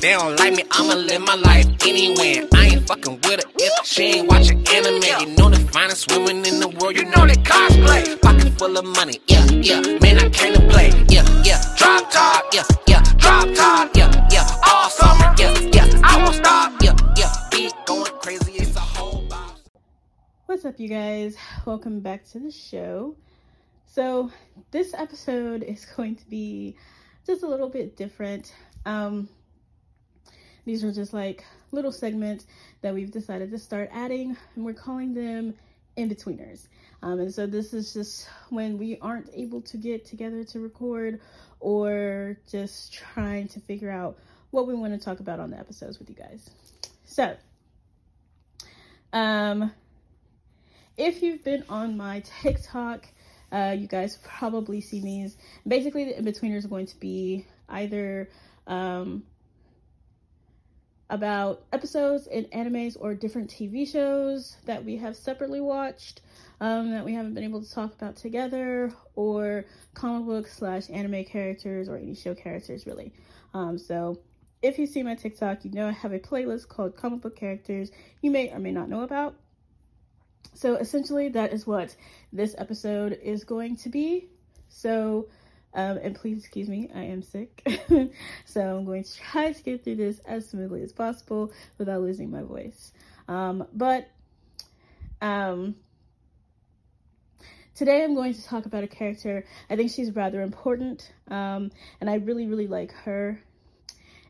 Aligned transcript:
They 0.00 0.12
don't 0.12 0.38
like 0.38 0.54
me, 0.54 0.62
I'ma 0.72 0.92
live 0.92 1.22
my 1.22 1.36
life 1.36 1.66
anyway. 1.86 2.46
I 2.52 2.66
ain't 2.66 2.86
fucking 2.86 3.14
with 3.14 3.42
her 3.42 3.50
if 3.58 3.86
she 3.86 4.02
ain't 4.18 4.28
watching 4.28 4.62
anime. 4.68 5.02
You 5.20 5.34
know 5.36 5.48
the 5.48 5.58
finest 5.72 6.12
women 6.12 6.44
in 6.44 6.60
the 6.60 6.68
world, 6.68 6.96
you 6.96 7.04
know 7.06 7.26
they 7.26 7.34
cosplay. 7.36 8.20
Pocket 8.20 8.52
full 8.58 8.76
of 8.76 8.84
money, 8.84 9.18
yeah, 9.26 9.46
yeah. 9.46 9.80
Man, 10.02 10.18
I 10.18 10.28
came 10.28 10.52
to 10.52 10.60
play, 10.68 10.90
yeah, 11.08 11.24
yeah. 11.42 11.62
Drop 11.78 12.10
top, 12.10 12.44
yeah, 12.52 12.64
yeah. 12.86 13.02
Drop 13.16 13.48
top, 13.54 13.96
yeah, 13.96 14.28
yeah. 14.30 14.46
All 14.66 14.90
summer, 14.90 15.34
yeah, 15.38 15.58
yeah. 15.72 16.00
I 16.04 16.22
won't 16.22 16.34
stop, 16.34 16.74
yeah, 16.82 16.94
yeah. 17.16 17.32
Beat 17.50 17.72
going 17.86 18.12
crazy, 18.20 18.52
it's 18.52 18.76
a 18.76 18.80
whole 18.80 19.22
box. 19.28 19.62
What's 20.44 20.66
up, 20.66 20.78
you 20.78 20.88
guys? 20.88 21.38
Welcome 21.64 22.00
back 22.00 22.26
to 22.32 22.38
the 22.38 22.50
show. 22.50 23.16
So, 23.86 24.30
this 24.72 24.92
episode 24.92 25.62
is 25.62 25.86
going 25.96 26.16
to 26.16 26.28
be 26.28 26.76
just 27.26 27.42
a 27.42 27.48
little 27.48 27.70
bit 27.70 27.96
different. 27.96 28.52
Um, 28.84 29.30
these 30.66 30.84
are 30.84 30.92
just 30.92 31.14
like 31.14 31.44
little 31.70 31.92
segments 31.92 32.44
that 32.82 32.92
we've 32.92 33.10
decided 33.10 33.50
to 33.52 33.58
start 33.58 33.88
adding, 33.92 34.36
and 34.54 34.64
we're 34.64 34.74
calling 34.74 35.14
them 35.14 35.54
in 35.96 36.10
betweeners. 36.10 36.66
Um, 37.02 37.20
and 37.20 37.32
so, 37.32 37.46
this 37.46 37.72
is 37.72 37.94
just 37.94 38.28
when 38.50 38.76
we 38.76 38.98
aren't 39.00 39.30
able 39.32 39.62
to 39.62 39.76
get 39.76 40.04
together 40.04 40.44
to 40.44 40.60
record 40.60 41.20
or 41.60 42.36
just 42.50 42.92
trying 42.92 43.48
to 43.48 43.60
figure 43.60 43.90
out 43.90 44.18
what 44.50 44.66
we 44.66 44.74
want 44.74 44.92
to 44.92 44.98
talk 44.98 45.20
about 45.20 45.40
on 45.40 45.50
the 45.50 45.58
episodes 45.58 45.98
with 45.98 46.10
you 46.10 46.16
guys. 46.16 46.50
So, 47.04 47.36
um, 49.12 49.72
if 50.96 51.22
you've 51.22 51.44
been 51.44 51.62
on 51.68 51.96
my 51.96 52.24
TikTok, 52.42 53.06
uh, 53.52 53.76
you 53.78 53.86
guys 53.86 54.18
probably 54.24 54.80
see 54.80 55.00
these. 55.00 55.36
Basically, 55.66 56.06
the 56.06 56.18
in-betweeners 56.18 56.64
are 56.64 56.68
going 56.68 56.86
to 56.86 56.98
be 56.98 57.46
either 57.68 58.28
um, 58.66 59.22
about 61.08 61.64
episodes 61.72 62.26
in 62.26 62.44
animes 62.46 62.96
or 62.98 63.14
different 63.14 63.50
TV 63.50 63.90
shows 63.90 64.56
that 64.64 64.84
we 64.84 64.96
have 64.96 65.16
separately 65.16 65.60
watched 65.60 66.20
um, 66.60 66.90
that 66.90 67.04
we 67.04 67.12
haven't 67.12 67.34
been 67.34 67.44
able 67.44 67.62
to 67.62 67.70
talk 67.70 67.94
about 67.94 68.16
together, 68.16 68.92
or 69.14 69.64
comic 69.94 70.26
book 70.26 70.48
slash 70.48 70.88
anime 70.90 71.24
characters 71.24 71.88
or 71.88 71.96
any 71.96 72.14
show 72.14 72.34
characters 72.34 72.86
really. 72.86 73.12
Um, 73.54 73.78
so 73.78 74.18
if 74.62 74.78
you 74.78 74.86
see 74.86 75.02
my 75.02 75.14
TikTok, 75.14 75.64
you 75.64 75.70
know 75.70 75.88
I 75.88 75.92
have 75.92 76.12
a 76.12 76.18
playlist 76.18 76.68
called 76.68 76.96
comic 76.96 77.20
book 77.20 77.36
characters 77.36 77.90
you 78.22 78.30
may 78.30 78.50
or 78.50 78.58
may 78.58 78.72
not 78.72 78.88
know 78.88 79.02
about. 79.02 79.36
So 80.54 80.76
essentially, 80.76 81.28
that 81.30 81.52
is 81.52 81.66
what 81.66 81.94
this 82.32 82.54
episode 82.56 83.18
is 83.22 83.44
going 83.44 83.76
to 83.76 83.90
be. 83.90 84.28
So, 84.68 85.28
um, 85.74 85.98
and 85.98 86.14
please 86.14 86.38
excuse 86.38 86.68
me, 86.68 86.90
I 86.94 87.02
am 87.02 87.22
sick. 87.22 87.62
so 88.44 88.60
I'm 88.60 88.84
going 88.84 89.04
to 89.04 89.16
try 89.16 89.52
to 89.52 89.62
get 89.62 89.84
through 89.84 89.96
this 89.96 90.18
as 90.20 90.48
smoothly 90.48 90.82
as 90.82 90.92
possible 90.92 91.52
without 91.78 92.00
losing 92.00 92.30
my 92.30 92.42
voice. 92.42 92.92
Um, 93.28 93.66
but 93.72 94.08
um, 95.20 95.76
today 97.74 98.04
I'm 98.04 98.14
going 98.14 98.34
to 98.34 98.44
talk 98.44 98.66
about 98.66 98.84
a 98.84 98.88
character. 98.88 99.44
I 99.68 99.76
think 99.76 99.90
she's 99.90 100.14
rather 100.14 100.42
important, 100.42 101.12
um, 101.28 101.70
and 102.00 102.08
I 102.08 102.14
really, 102.16 102.46
really 102.46 102.68
like 102.68 102.92
her. 102.92 103.42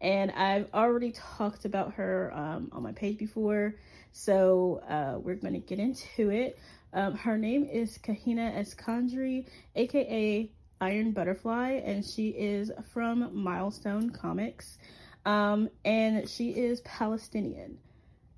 And 0.00 0.30
I've 0.30 0.66
already 0.72 1.12
talked 1.12 1.64
about 1.64 1.94
her 1.94 2.32
um, 2.34 2.70
on 2.72 2.82
my 2.82 2.92
page 2.92 3.18
before. 3.18 3.74
So 4.12 4.82
uh, 4.88 5.18
we're 5.18 5.36
going 5.36 5.54
to 5.54 5.60
get 5.60 5.78
into 5.78 6.30
it. 6.30 6.58
Um, 6.92 7.16
her 7.16 7.38
name 7.38 7.64
is 7.64 7.98
Kahina 7.98 8.58
Eskandari, 8.58 9.46
aka 9.76 10.50
Iron 10.80 11.12
Butterfly, 11.12 11.80
and 11.84 12.04
she 12.04 12.28
is 12.30 12.70
from 12.92 13.30
Milestone 13.34 14.10
Comics. 14.10 14.78
Um, 15.26 15.68
and 15.84 16.28
she 16.28 16.50
is 16.50 16.80
Palestinian. 16.80 17.78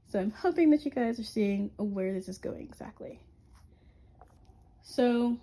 So 0.09 0.19
I'm 0.19 0.33
hoping 0.33 0.71
that 0.71 0.85
you 0.85 0.91
guys 0.91 1.19
are 1.19 1.25
seeing 1.25 1.71
where 1.79 2.13
this 2.13 2.29
is 2.29 2.39
going 2.39 2.63
exactly. 2.63 3.21
So, 4.83 5.39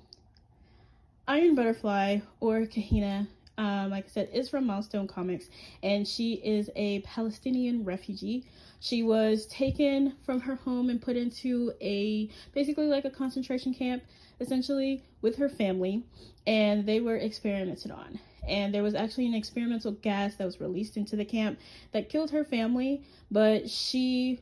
Iron 1.27 1.55
Butterfly, 1.55 2.19
or 2.39 2.59
Kahina, 2.61 3.27
um, 3.59 3.91
like 3.91 4.05
I 4.05 4.09
said, 4.09 4.29
is 4.33 4.49
from 4.49 4.65
Milestone 4.65 5.07
Comics, 5.07 5.49
and 5.83 6.07
she 6.07 6.33
is 6.33 6.71
a 6.75 7.01
Palestinian 7.01 7.83
refugee 7.83 8.45
she 8.79 9.03
was 9.03 9.45
taken 9.47 10.15
from 10.25 10.39
her 10.39 10.55
home 10.55 10.89
and 10.89 11.01
put 11.01 11.17
into 11.17 11.73
a 11.81 12.29
basically 12.53 12.87
like 12.87 13.05
a 13.05 13.09
concentration 13.09 13.73
camp, 13.73 14.03
essentially, 14.39 15.03
with 15.21 15.35
her 15.35 15.49
family, 15.49 16.03
and 16.47 16.85
they 16.85 17.01
were 17.01 17.17
experimented 17.17 17.91
on. 17.91 18.19
And 18.47 18.73
there 18.73 18.83
was 18.83 18.95
actually 18.95 19.27
an 19.27 19.33
experimental 19.33 19.91
gas 19.91 20.35
that 20.35 20.45
was 20.45 20.61
released 20.61 20.95
into 20.95 21.17
the 21.17 21.25
camp 21.25 21.59
that 21.91 22.09
killed 22.09 22.31
her 22.31 22.45
family, 22.45 23.03
but 23.29 23.69
she 23.69 24.39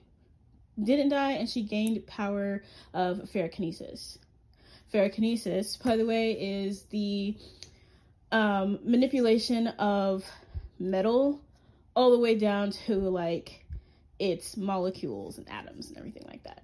didn't 0.81 1.09
die 1.09 1.31
and 1.31 1.50
she 1.50 1.63
gained 1.63 2.06
power 2.06 2.61
of 2.94 3.17
ferrokinesis. 3.33 4.19
Ferrokinesis, 4.94 5.83
by 5.83 5.97
the 5.97 6.06
way, 6.06 6.33
is 6.33 6.83
the 6.83 7.35
um, 8.31 8.79
manipulation 8.83 9.67
of 9.67 10.25
metal 10.79 11.41
all 11.95 12.11
the 12.11 12.19
way 12.19 12.35
down 12.35 12.71
to 12.71 12.95
like 12.95 13.65
its 14.19 14.57
molecules 14.57 15.38
and 15.38 15.49
atoms 15.49 15.89
and 15.89 15.97
everything 15.97 16.25
like 16.27 16.43
that. 16.43 16.61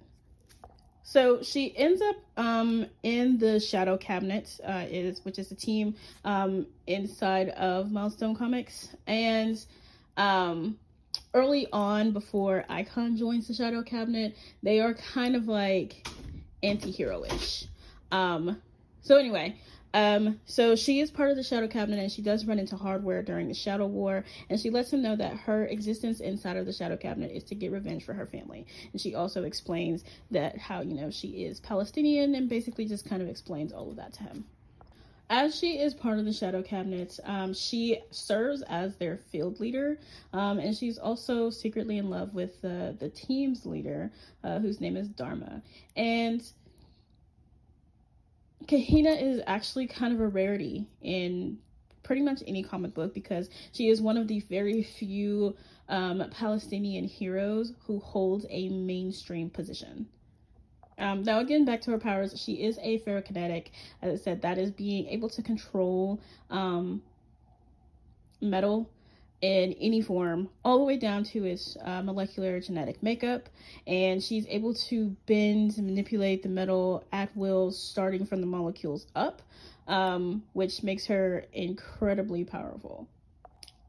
So 1.02 1.42
she 1.42 1.76
ends 1.76 2.00
up 2.00 2.16
um, 2.36 2.86
in 3.02 3.38
the 3.38 3.60
Shadow 3.60 3.96
Cabinet, 3.96 4.58
uh, 4.66 4.86
is 4.88 5.24
which 5.24 5.38
is 5.38 5.52
a 5.52 5.54
team 5.54 5.94
um, 6.24 6.66
inside 6.86 7.50
of 7.50 7.92
Milestone 7.92 8.34
Comics, 8.34 8.88
and 9.06 9.62
um, 10.16 10.78
early 11.34 11.68
on, 11.72 12.12
before 12.12 12.64
Icon 12.68 13.16
joins 13.16 13.46
the 13.48 13.54
Shadow 13.54 13.82
Cabinet, 13.82 14.34
they 14.62 14.80
are 14.80 14.94
kind 14.94 15.36
of 15.36 15.46
like 15.46 16.08
anti-hero-ish. 16.62 17.66
Um, 18.10 18.60
so 19.02 19.16
anyway, 19.16 19.56
um, 19.94 20.40
so 20.44 20.74
she 20.74 20.98
is 20.98 21.12
part 21.12 21.30
of 21.30 21.36
the 21.36 21.44
Shadow 21.44 21.68
Cabinet 21.68 22.00
and 22.00 22.10
she 22.10 22.20
does 22.20 22.44
run 22.44 22.58
into 22.58 22.76
Hardware 22.76 23.22
during 23.22 23.46
the 23.46 23.54
Shadow 23.54 23.86
War. 23.86 24.24
And 24.50 24.58
she 24.58 24.68
lets 24.68 24.92
him 24.92 25.02
know 25.02 25.14
that 25.14 25.36
her 25.36 25.66
existence 25.66 26.18
inside 26.18 26.56
of 26.56 26.66
the 26.66 26.72
Shadow 26.72 26.96
Cabinet 26.96 27.30
is 27.30 27.44
to 27.44 27.54
get 27.54 27.70
revenge 27.70 28.04
for 28.04 28.12
her 28.12 28.26
family. 28.26 28.66
And 28.90 29.00
she 29.00 29.14
also 29.14 29.44
explains 29.44 30.02
that 30.32 30.58
how, 30.58 30.82
you 30.82 30.94
know, 30.94 31.10
she 31.10 31.44
is 31.44 31.60
Palestinian 31.60 32.34
and 32.34 32.48
basically 32.48 32.86
just 32.86 33.08
kind 33.08 33.22
of 33.22 33.28
explains 33.28 33.72
all 33.72 33.88
of 33.88 33.96
that 33.96 34.12
to 34.14 34.24
him. 34.24 34.44
As 35.30 35.56
she 35.56 35.78
is 35.78 35.94
part 35.94 36.18
of 36.18 36.24
the 36.24 36.32
Shadow 36.32 36.62
Cabinet, 36.62 37.18
um, 37.24 37.54
she 37.54 38.00
serves 38.10 38.62
as 38.62 38.96
their 38.96 39.16
field 39.16 39.58
leader, 39.58 39.98
um, 40.34 40.58
and 40.58 40.76
she's 40.76 40.98
also 40.98 41.48
secretly 41.48 41.96
in 41.96 42.10
love 42.10 42.34
with 42.34 42.62
uh, 42.62 42.92
the 42.98 43.10
team's 43.14 43.64
leader, 43.64 44.12
uh, 44.42 44.58
whose 44.58 44.82
name 44.82 44.98
is 44.98 45.08
Dharma. 45.08 45.62
And 45.96 46.42
Kahina 48.66 49.20
is 49.20 49.40
actually 49.46 49.86
kind 49.86 50.12
of 50.12 50.20
a 50.20 50.28
rarity 50.28 50.88
in 51.02 51.58
pretty 52.02 52.22
much 52.22 52.42
any 52.46 52.62
comic 52.62 52.94
book 52.94 53.14
because 53.14 53.48
she 53.72 53.88
is 53.88 54.00
one 54.00 54.16
of 54.16 54.28
the 54.28 54.40
very 54.40 54.82
few 54.82 55.56
um, 55.88 56.24
Palestinian 56.30 57.04
heroes 57.04 57.72
who 57.86 57.98
holds 58.00 58.46
a 58.50 58.68
mainstream 58.68 59.50
position. 59.50 60.06
Um, 60.98 61.22
now, 61.24 61.40
again, 61.40 61.64
back 61.64 61.80
to 61.82 61.90
her 61.90 61.98
powers, 61.98 62.40
she 62.40 62.62
is 62.62 62.78
a 62.80 63.00
ferrokinetic. 63.00 63.68
As 64.00 64.20
I 64.20 64.22
said, 64.22 64.42
that 64.42 64.58
is 64.58 64.70
being 64.70 65.08
able 65.08 65.28
to 65.30 65.42
control 65.42 66.20
um, 66.50 67.02
metal 68.40 68.88
in 69.40 69.74
any 69.74 70.00
form, 70.00 70.48
all 70.64 70.78
the 70.78 70.84
way 70.84 70.96
down 70.96 71.24
to 71.24 71.44
its 71.44 71.76
uh, 71.84 72.02
molecular 72.02 72.60
genetic 72.60 73.02
makeup. 73.02 73.48
And 73.86 74.22
she's 74.22 74.46
able 74.48 74.74
to 74.74 75.16
bend 75.26 75.76
and 75.76 75.86
manipulate 75.86 76.42
the 76.42 76.48
metal 76.48 77.04
at 77.12 77.34
will, 77.36 77.70
starting 77.70 78.24
from 78.24 78.40
the 78.40 78.46
molecules 78.46 79.06
up, 79.14 79.42
um, 79.86 80.42
which 80.52 80.82
makes 80.82 81.06
her 81.06 81.44
incredibly 81.52 82.44
powerful. 82.44 83.08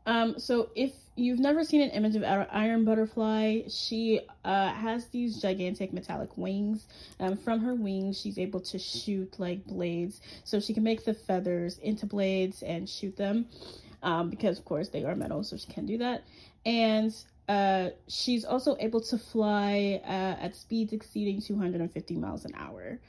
Um, 0.06 0.38
so 0.38 0.70
if 0.76 0.92
you've 1.16 1.40
never 1.40 1.64
seen 1.64 1.82
an 1.82 1.90
image 1.92 2.16
of 2.16 2.24
Iron 2.24 2.86
Butterfly, 2.86 3.64
she 3.70 4.20
uh, 4.44 4.72
has 4.72 5.08
these 5.08 5.42
gigantic 5.42 5.94
metallic 5.94 6.38
wings. 6.38 6.86
Um, 7.20 7.38
from 7.38 7.62
her 7.62 7.74
wings, 7.74 8.20
she's 8.20 8.38
able 8.38 8.60
to 8.60 8.78
shoot 8.78 9.40
like 9.40 9.66
blades, 9.66 10.22
so 10.44 10.60
she 10.60 10.74
can 10.74 10.84
make 10.84 11.06
the 11.06 11.14
feathers 11.14 11.80
into 11.80 12.06
blades 12.06 12.62
and 12.62 12.88
shoot 12.88 13.16
them 13.18 13.48
um, 14.06 14.30
because 14.30 14.58
of 14.60 14.64
course 14.64 14.90
they 14.90 15.04
are 15.04 15.16
metal, 15.16 15.44
so 15.44 15.58
she 15.58 15.68
can 15.68 15.86
do 15.86 15.98
that. 15.98 16.24
And 16.66 17.14
uh, 17.50 17.90
she's 18.08 18.46
also 18.46 18.78
able 18.80 19.02
to 19.02 19.18
fly 19.18 20.00
uh, 20.06 20.44
at 20.46 20.56
speeds 20.56 20.94
exceeding 20.94 21.42
250 21.42 22.16
miles 22.16 22.46
an 22.46 22.54
hour. 22.56 23.00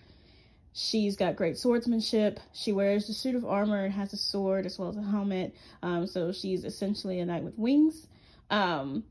She's 0.72 1.16
got 1.16 1.37
great 1.37 1.56
swordsmanship. 1.56 2.40
She 2.52 2.72
wears 2.72 3.08
a 3.08 3.14
suit 3.14 3.34
of 3.34 3.44
armor 3.44 3.84
and 3.84 3.94
has 3.94 4.12
a 4.12 4.16
sword 4.16 4.66
as 4.66 4.78
well 4.78 4.88
as 4.88 4.96
a 4.96 5.02
helmet. 5.02 5.54
Um, 5.82 6.06
so 6.06 6.32
she's 6.32 6.64
essentially 6.64 7.20
a 7.20 7.26
knight 7.26 7.44
with 7.44 7.58
wings 7.58 8.06
um, 8.50 9.04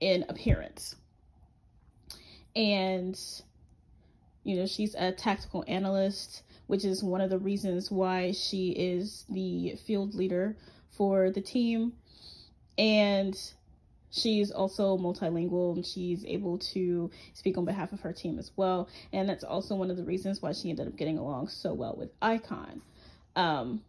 in 0.00 0.24
appearance. 0.28 0.96
And, 2.56 3.20
you 4.44 4.56
know, 4.56 4.66
she's 4.66 4.94
a 4.94 5.12
tactical 5.12 5.64
analyst, 5.66 6.42
which 6.66 6.84
is 6.84 7.02
one 7.02 7.20
of 7.20 7.30
the 7.30 7.38
reasons 7.38 7.90
why 7.90 8.32
she 8.32 8.70
is 8.70 9.24
the 9.28 9.76
field 9.86 10.14
leader 10.14 10.56
for 10.96 11.30
the 11.30 11.40
team. 11.40 11.92
And 12.76 13.38
she's 14.10 14.50
also 14.50 14.96
multilingual 14.96 15.74
and 15.74 15.84
she's 15.84 16.24
able 16.24 16.58
to 16.58 17.10
speak 17.32 17.58
on 17.58 17.64
behalf 17.64 17.92
of 17.92 18.00
her 18.00 18.12
team 18.12 18.38
as 18.38 18.50
well. 18.56 18.88
And 19.12 19.28
that's 19.28 19.44
also 19.44 19.74
one 19.74 19.90
of 19.90 19.96
the 19.96 20.04
reasons 20.04 20.40
why 20.40 20.52
she 20.52 20.70
ended 20.70 20.86
up 20.86 20.96
getting 20.96 21.18
along 21.18 21.48
so 21.48 21.72
well 21.72 21.94
with 21.96 22.10
Icon. 22.22 22.82
Um, 23.36 23.82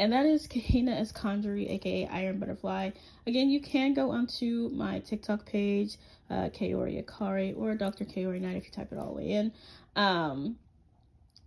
and 0.00 0.14
that 0.14 0.24
is 0.24 0.48
Kahina 0.48 0.98
Eskandari, 0.98 1.70
aka 1.70 2.06
Iron 2.06 2.38
Butterfly. 2.38 2.90
Again, 3.26 3.50
you 3.50 3.60
can 3.60 3.92
go 3.92 4.10
onto 4.10 4.70
my 4.72 5.00
TikTok 5.00 5.44
page, 5.44 5.96
uh, 6.30 6.48
Kaori 6.48 7.04
Akari, 7.04 7.54
or 7.56 7.74
Dr. 7.74 8.06
Kaori 8.06 8.40
Night 8.40 8.56
if 8.56 8.64
you 8.64 8.70
type 8.70 8.92
it 8.92 8.98
all 8.98 9.08
the 9.08 9.20
way 9.20 9.30
in, 9.30 9.52
um, 9.96 10.56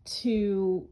to 0.06 0.88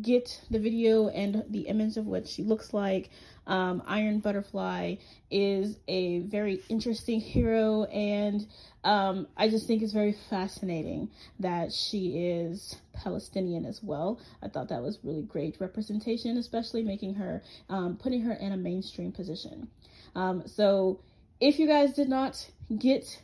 get 0.00 0.40
the 0.50 0.58
video 0.58 1.08
and 1.08 1.44
the 1.48 1.62
image 1.62 1.96
of 1.96 2.06
what 2.06 2.26
she 2.26 2.42
looks 2.42 2.74
like. 2.74 3.10
Um, 3.46 3.82
Iron 3.86 4.20
Butterfly 4.20 4.96
is 5.30 5.78
a 5.86 6.20
very 6.20 6.62
interesting 6.68 7.20
hero, 7.20 7.84
and 7.84 8.46
um, 8.82 9.26
I 9.36 9.48
just 9.48 9.66
think 9.66 9.82
it's 9.82 9.92
very 9.92 10.16
fascinating 10.30 11.10
that 11.40 11.72
she 11.72 12.28
is 12.28 12.76
Palestinian 12.94 13.66
as 13.66 13.82
well. 13.82 14.18
I 14.42 14.48
thought 14.48 14.68
that 14.70 14.82
was 14.82 14.98
really 15.02 15.22
great 15.22 15.60
representation, 15.60 16.38
especially 16.38 16.82
making 16.82 17.14
her, 17.14 17.42
um, 17.68 17.96
putting 17.96 18.22
her 18.22 18.32
in 18.32 18.52
a 18.52 18.56
mainstream 18.56 19.12
position. 19.12 19.68
Um, 20.14 20.44
so, 20.46 21.00
if 21.40 21.58
you 21.58 21.66
guys 21.66 21.92
did 21.92 22.08
not 22.08 22.48
get 22.78 23.20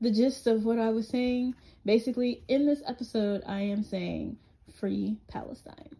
the 0.00 0.10
gist 0.10 0.46
of 0.46 0.64
what 0.64 0.78
I 0.78 0.90
was 0.90 1.08
saying, 1.08 1.54
basically 1.84 2.42
in 2.46 2.66
this 2.66 2.82
episode, 2.86 3.42
I 3.46 3.60
am 3.62 3.82
saying 3.82 4.36
free 4.78 5.16
Palestine. 5.28 5.96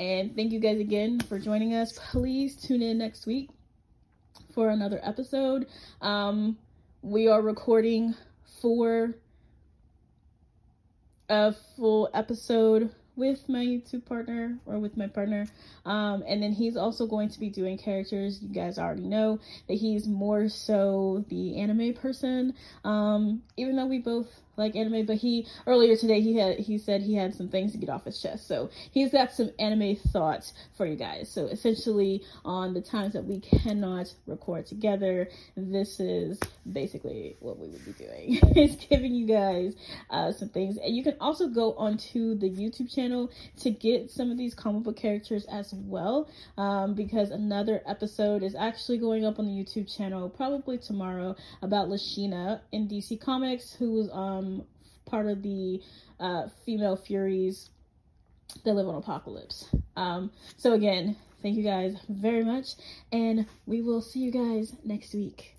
And 0.00 0.34
thank 0.34 0.52
you 0.52 0.58
guys 0.58 0.80
again 0.80 1.20
for 1.20 1.38
joining 1.38 1.74
us. 1.74 1.98
Please 2.10 2.56
tune 2.56 2.82
in 2.82 2.98
next 2.98 3.26
week 3.26 3.50
for 4.52 4.68
another 4.70 4.98
episode. 5.02 5.66
Um, 6.00 6.58
we 7.00 7.28
are 7.28 7.40
recording 7.40 8.14
for 8.60 9.14
a 11.28 11.54
full 11.76 12.10
episode 12.12 12.90
with 13.14 13.48
my 13.48 13.64
YouTube 13.64 14.04
partner 14.04 14.58
or 14.66 14.80
with 14.80 14.96
my 14.96 15.06
partner. 15.06 15.46
Um, 15.86 16.24
and 16.26 16.42
then 16.42 16.52
he's 16.52 16.76
also 16.76 17.06
going 17.06 17.28
to 17.28 17.38
be 17.38 17.48
doing 17.48 17.78
characters. 17.78 18.42
You 18.42 18.48
guys 18.48 18.78
already 18.78 19.06
know 19.06 19.38
that 19.68 19.74
he's 19.74 20.08
more 20.08 20.48
so 20.48 21.24
the 21.28 21.60
anime 21.60 21.94
person. 21.94 22.54
Um, 22.82 23.42
even 23.56 23.76
though 23.76 23.86
we 23.86 23.98
both 24.00 24.26
like 24.56 24.76
anime, 24.76 25.06
but 25.06 25.16
he 25.16 25.46
earlier 25.66 25.96
today 25.96 26.20
he 26.20 26.36
had 26.36 26.58
he 26.58 26.78
said 26.78 27.02
he 27.02 27.14
had 27.14 27.34
some 27.34 27.48
things 27.48 27.72
to 27.72 27.78
get 27.78 27.88
off 27.88 28.04
his 28.04 28.20
chest. 28.20 28.46
So 28.46 28.70
he's 28.90 29.10
got 29.10 29.32
some 29.32 29.50
anime 29.58 29.96
thoughts 29.96 30.52
for 30.76 30.86
you 30.86 30.96
guys. 30.96 31.30
So 31.30 31.46
essentially 31.46 32.22
on 32.44 32.74
the 32.74 32.80
times 32.80 33.14
that 33.14 33.24
we 33.24 33.40
cannot 33.40 34.12
record 34.26 34.66
together, 34.66 35.28
this 35.56 36.00
is 36.00 36.38
basically 36.70 37.36
what 37.40 37.58
we 37.58 37.68
would 37.68 37.84
be 37.84 37.92
doing. 37.92 38.38
it's 38.56 38.84
giving 38.86 39.14
you 39.14 39.26
guys 39.26 39.74
uh, 40.10 40.32
some 40.32 40.48
things. 40.48 40.76
And 40.76 40.94
you 40.94 41.02
can 41.02 41.16
also 41.20 41.48
go 41.48 41.74
onto 41.74 42.36
the 42.36 42.50
YouTube 42.50 42.94
channel 42.94 43.30
to 43.60 43.70
get 43.70 44.10
some 44.10 44.30
of 44.30 44.38
these 44.38 44.54
comic 44.54 44.82
book 44.82 44.96
characters 44.96 45.44
as 45.46 45.72
well. 45.72 46.28
Um, 46.58 46.94
because 46.94 47.30
another 47.30 47.82
episode 47.86 48.42
is 48.42 48.54
actually 48.54 48.98
going 48.98 49.24
up 49.24 49.38
on 49.38 49.46
the 49.46 49.52
YouTube 49.52 49.94
channel 49.94 50.28
probably 50.28 50.78
tomorrow 50.78 51.36
about 51.62 51.88
Lashina 51.88 52.60
in 52.72 52.88
DC 52.88 53.20
Comics, 53.20 53.74
who 53.74 53.94
who's 53.94 54.10
um 54.12 54.43
um, 54.44 54.64
part 55.06 55.26
of 55.26 55.42
the 55.42 55.80
uh, 56.20 56.48
female 56.64 56.96
furies 56.96 57.70
that 58.64 58.74
live 58.74 58.88
on 58.88 59.02
Apokolips. 59.02 59.66
Um, 59.96 60.30
so 60.56 60.72
again, 60.72 61.16
thank 61.42 61.56
you 61.56 61.62
guys 61.64 61.96
very 62.08 62.44
much, 62.44 62.68
and 63.12 63.46
we 63.66 63.82
will 63.82 64.00
see 64.00 64.20
you 64.20 64.30
guys 64.30 64.74
next 64.84 65.14
week. 65.14 65.56